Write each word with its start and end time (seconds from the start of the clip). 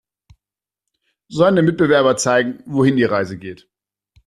Seine 1.29 1.61
Mitbewerber 1.61 2.17
zeigen, 2.17 2.63
wohin 2.65 2.95
die 2.97 3.03
Reise 3.03 3.37
geht. 3.37 3.69